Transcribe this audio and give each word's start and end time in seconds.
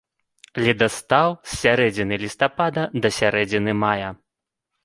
Ледастаў 0.67 1.35
з 1.51 1.59
сярэдзіны 1.61 2.19
лістапада 2.25 2.89
да 3.05 3.15
сярэдзіны 3.19 3.79
мая. 3.87 4.09